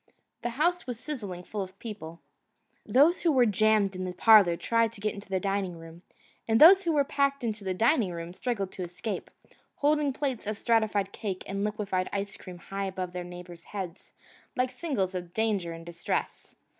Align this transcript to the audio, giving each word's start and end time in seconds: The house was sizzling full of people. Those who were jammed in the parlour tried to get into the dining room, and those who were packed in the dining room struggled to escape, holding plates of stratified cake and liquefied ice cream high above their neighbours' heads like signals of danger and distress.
The 0.41 0.49
house 0.57 0.87
was 0.87 0.99
sizzling 0.99 1.43
full 1.43 1.61
of 1.61 1.77
people. 1.77 2.21
Those 2.87 3.21
who 3.21 3.31
were 3.31 3.45
jammed 3.45 3.95
in 3.95 4.03
the 4.03 4.13
parlour 4.13 4.57
tried 4.57 4.91
to 4.93 4.99
get 4.99 5.13
into 5.13 5.29
the 5.29 5.39
dining 5.39 5.77
room, 5.77 6.01
and 6.47 6.59
those 6.59 6.81
who 6.81 6.91
were 6.93 7.03
packed 7.03 7.43
in 7.43 7.51
the 7.51 7.75
dining 7.75 8.11
room 8.11 8.33
struggled 8.33 8.71
to 8.71 8.81
escape, 8.81 9.29
holding 9.75 10.11
plates 10.11 10.47
of 10.47 10.57
stratified 10.57 11.11
cake 11.11 11.43
and 11.45 11.63
liquefied 11.63 12.09
ice 12.11 12.35
cream 12.35 12.57
high 12.57 12.85
above 12.85 13.13
their 13.13 13.23
neighbours' 13.23 13.65
heads 13.65 14.11
like 14.55 14.71
signals 14.71 15.13
of 15.13 15.35
danger 15.35 15.71
and 15.71 15.85
distress. 15.85 16.55